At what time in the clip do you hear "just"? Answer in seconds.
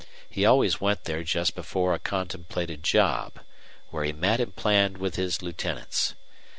1.23-1.53